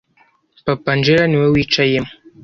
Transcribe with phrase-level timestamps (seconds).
[0.65, 2.11] papa angella niwe wicayemo